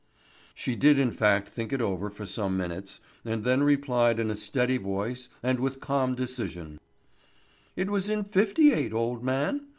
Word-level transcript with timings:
She 0.55 0.75
did 0.75 0.97
in 0.97 1.11
fact 1.11 1.51
think 1.51 1.71
it 1.71 1.79
over 1.79 2.09
for 2.09 2.25
some 2.25 2.57
minutes, 2.57 3.01
and 3.23 3.43
then 3.43 3.61
replied 3.61 4.19
in 4.19 4.31
a 4.31 4.35
steady 4.35 4.77
voice 4.77 5.29
and 5.43 5.59
with 5.59 5.79
calm 5.79 6.15
decision: 6.15 6.79
"It 7.75 7.87
was 7.91 8.09
in 8.09 8.23
fifty 8.23 8.73
eight, 8.73 8.93
old 8.93 9.23
man. 9.23 9.67